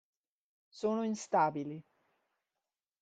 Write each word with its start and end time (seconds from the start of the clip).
Sono 0.69 1.03
instabili. 1.03 1.79